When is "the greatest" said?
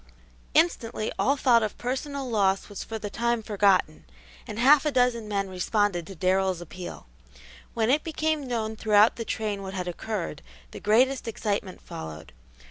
10.71-11.27